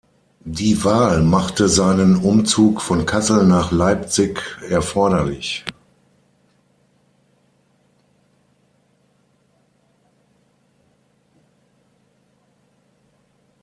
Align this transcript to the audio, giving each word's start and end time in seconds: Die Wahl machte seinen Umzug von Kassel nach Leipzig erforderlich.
Die 0.49 0.83
Wahl 0.83 1.21
machte 1.21 1.69
seinen 1.69 2.15
Umzug 2.15 2.81
von 2.81 3.05
Kassel 3.05 3.45
nach 3.45 3.71
Leipzig 3.71 4.39
erforderlich. 4.67 5.63